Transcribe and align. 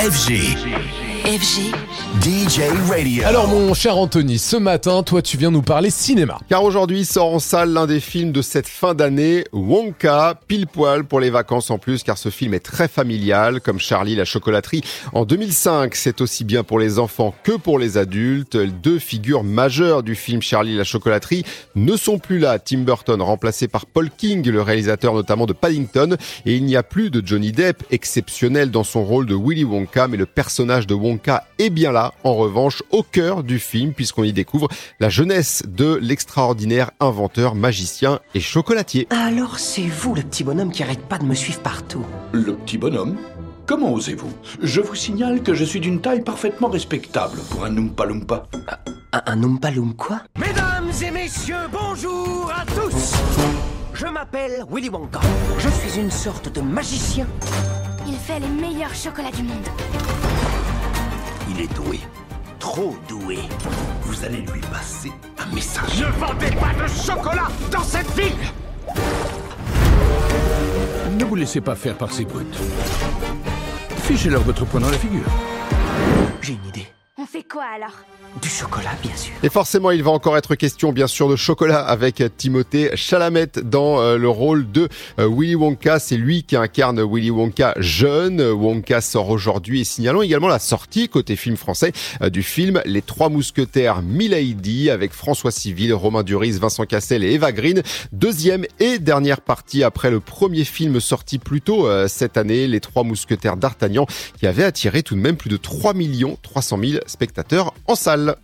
FG. 0.00 1.19
FG. 1.24 1.74
DJ 2.22 2.60
Radio. 2.88 3.24
Alors 3.24 3.46
mon 3.46 3.72
cher 3.72 3.96
Anthony, 3.96 4.38
ce 4.38 4.56
matin, 4.56 5.02
toi 5.02 5.22
tu 5.22 5.36
viens 5.36 5.50
nous 5.50 5.62
parler 5.62 5.90
cinéma. 5.90 6.38
Car 6.48 6.64
aujourd'hui 6.64 7.04
sort 7.04 7.32
en 7.34 7.38
salle 7.38 7.72
l'un 7.72 7.86
des 7.86 8.00
films 8.00 8.32
de 8.32 8.42
cette 8.42 8.66
fin 8.66 8.94
d'année, 8.94 9.44
Wonka, 9.52 10.40
pile 10.48 10.66
poil 10.66 11.04
pour 11.04 11.20
les 11.20 11.30
vacances 11.30 11.70
en 11.70 11.78
plus, 11.78 12.02
car 12.02 12.18
ce 12.18 12.30
film 12.30 12.52
est 12.54 12.60
très 12.60 12.88
familial, 12.88 13.60
comme 13.60 13.78
Charlie 13.78 14.16
la 14.16 14.24
chocolaterie. 14.24 14.82
En 15.12 15.24
2005, 15.24 15.94
c'est 15.94 16.20
aussi 16.20 16.44
bien 16.44 16.64
pour 16.64 16.78
les 16.78 16.98
enfants 16.98 17.34
que 17.42 17.52
pour 17.52 17.78
les 17.78 17.96
adultes. 17.96 18.56
Deux 18.56 18.98
figures 18.98 19.44
majeures 19.44 20.02
du 20.02 20.14
film 20.14 20.42
Charlie 20.42 20.76
la 20.76 20.84
chocolaterie 20.84 21.44
ne 21.74 21.96
sont 21.96 22.18
plus 22.18 22.38
là. 22.38 22.58
Tim 22.58 22.78
Burton 22.78 23.22
remplacé 23.22 23.68
par 23.68 23.86
Paul 23.86 24.10
King, 24.16 24.48
le 24.50 24.62
réalisateur 24.62 25.14
notamment 25.14 25.46
de 25.46 25.52
Paddington, 25.52 26.16
et 26.44 26.56
il 26.56 26.64
n'y 26.64 26.76
a 26.76 26.82
plus 26.82 27.10
de 27.10 27.24
Johnny 27.24 27.52
Depp, 27.52 27.84
exceptionnel 27.90 28.70
dans 28.70 28.84
son 28.84 29.04
rôle 29.04 29.26
de 29.26 29.34
Willy 29.34 29.64
Wonka, 29.64 30.08
mais 30.08 30.16
le 30.16 30.26
personnage 30.26 30.86
de 30.86 30.94
Wonka 30.94 31.09
est 31.58 31.70
bien 31.70 31.92
là, 31.92 32.14
en 32.24 32.34
revanche, 32.34 32.82
au 32.90 33.02
cœur 33.02 33.42
du 33.42 33.58
film, 33.58 33.92
puisqu'on 33.92 34.24
y 34.24 34.32
découvre 34.32 34.68
la 34.98 35.08
jeunesse 35.08 35.62
de 35.66 35.94
l'extraordinaire 36.00 36.90
inventeur, 37.00 37.54
magicien 37.54 38.20
et 38.34 38.40
chocolatier. 38.40 39.06
Alors 39.10 39.58
c'est 39.58 39.86
vous 39.86 40.14
le 40.14 40.22
petit 40.22 40.44
bonhomme 40.44 40.70
qui 40.70 40.82
arrête 40.82 41.02
pas 41.02 41.18
de 41.18 41.24
me 41.24 41.34
suivre 41.34 41.60
partout. 41.60 42.04
Le 42.32 42.54
petit 42.54 42.78
bonhomme 42.78 43.16
Comment 43.66 43.92
osez-vous? 43.92 44.32
Je 44.62 44.80
vous 44.80 44.96
signale 44.96 45.44
que 45.44 45.54
je 45.54 45.64
suis 45.64 45.78
d'une 45.78 46.00
taille 46.00 46.22
parfaitement 46.24 46.68
respectable 46.68 47.38
pour 47.50 47.64
un 47.64 47.76
Oompa 47.76 48.04
Loompa. 48.04 48.46
Un, 49.12 49.22
un 49.26 49.42
Oompa 49.44 49.70
quoi 49.96 50.22
Mesdames 50.36 50.90
et 51.06 51.10
messieurs, 51.12 51.68
bonjour 51.70 52.50
à 52.50 52.64
tous 52.66 53.14
Je 53.94 54.06
m'appelle 54.06 54.64
Willy 54.68 54.88
Wonka. 54.88 55.20
Je 55.58 55.68
suis 55.68 56.00
une 56.00 56.10
sorte 56.10 56.52
de 56.52 56.60
magicien. 56.60 57.28
Il 58.08 58.14
fait 58.16 58.40
les 58.40 58.48
meilleurs 58.48 58.94
chocolats 58.94 59.30
du 59.30 59.44
monde. 59.44 59.68
Il 61.60 61.64
est 61.64 61.74
doué. 61.74 62.00
Trop 62.58 62.96
doué. 63.06 63.38
Vous 64.02 64.24
allez 64.24 64.38
lui 64.38 64.60
passer 64.72 65.12
un 65.38 65.54
message. 65.54 66.00
Ne 66.00 66.06
vendez 66.18 66.50
pas 66.56 66.72
de 66.82 66.88
chocolat 66.88 67.48
dans 67.70 67.82
cette 67.82 68.10
ville 68.18 68.32
Ne 71.18 71.24
vous 71.24 71.34
laissez 71.34 71.60
pas 71.60 71.74
faire 71.74 71.96
par 71.96 72.12
ces 72.12 72.24
brutes. 72.24 72.56
Fichez-leur 74.04 74.42
votre 74.42 74.64
poing 74.64 74.80
dans 74.80 74.90
la 74.90 74.96
figure. 74.96 75.26
J'ai 76.40 76.54
une 76.54 76.68
idée. 76.68 76.86
On 77.22 77.26
fait 77.26 77.42
quoi 77.42 77.64
alors? 77.74 77.98
Du 78.40 78.48
chocolat, 78.48 78.92
bien 79.02 79.14
sûr. 79.14 79.32
Et 79.42 79.48
forcément, 79.50 79.90
il 79.90 80.02
va 80.02 80.10
encore 80.12 80.38
être 80.38 80.54
question, 80.54 80.92
bien 80.92 81.08
sûr, 81.08 81.28
de 81.28 81.34
chocolat 81.36 81.80
avec 81.80 82.22
Timothée 82.36 82.92
Chalamet 82.94 83.48
dans 83.62 84.00
euh, 84.00 84.16
le 84.16 84.28
rôle 84.28 84.70
de 84.70 84.88
euh, 85.18 85.28
Willy 85.28 85.56
Wonka. 85.56 85.98
C'est 85.98 86.16
lui 86.16 86.44
qui 86.44 86.54
incarne 86.54 87.02
Willy 87.02 87.30
Wonka 87.30 87.74
jeune. 87.76 88.40
Wonka 88.40 89.00
sort 89.00 89.28
aujourd'hui 89.28 89.80
et 89.80 89.84
signalons 89.84 90.22
également 90.22 90.46
la 90.48 90.60
sortie 90.60 91.08
côté 91.08 91.34
film 91.34 91.56
français 91.56 91.92
euh, 92.22 92.30
du 92.30 92.44
film 92.44 92.80
Les 92.86 93.02
Trois 93.02 93.28
Mousquetaires 93.28 94.00
Milady 94.00 94.88
avec 94.88 95.12
François 95.12 95.50
Civil, 95.50 95.92
Romain 95.92 96.22
Duris, 96.22 96.52
Vincent 96.52 96.86
Cassel 96.86 97.24
et 97.24 97.32
Eva 97.32 97.50
Green. 97.50 97.82
Deuxième 98.12 98.64
et 98.78 98.98
dernière 99.00 99.40
partie 99.40 99.82
après 99.82 100.10
le 100.10 100.20
premier 100.20 100.64
film 100.64 101.00
sorti 101.00 101.38
plus 101.38 101.60
tôt 101.60 101.86
euh, 101.86 102.06
cette 102.06 102.36
année, 102.36 102.68
Les 102.68 102.80
Trois 102.80 103.02
Mousquetaires 103.02 103.56
d'Artagnan, 103.56 104.06
qui 104.38 104.46
avait 104.46 104.64
attiré 104.64 105.02
tout 105.02 105.16
de 105.16 105.20
même 105.20 105.36
plus 105.36 105.50
de 105.50 105.56
3 105.58 105.94
300 106.42 106.78
000 106.82 107.00
spectateurs 107.10 107.74
en 107.86 107.94
salle. 107.94 108.36